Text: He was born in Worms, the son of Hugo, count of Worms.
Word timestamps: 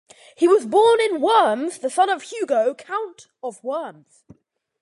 He 0.35 0.47
was 0.47 0.65
born 0.65 0.99
in 0.99 1.21
Worms, 1.21 1.77
the 1.77 1.89
son 1.91 2.09
of 2.09 2.23
Hugo, 2.23 2.73
count 2.73 3.27
of 3.43 3.63
Worms. 3.63 4.23